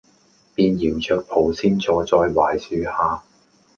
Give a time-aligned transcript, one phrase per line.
[0.55, 3.21] 便搖著蒲扇坐在槐樹下，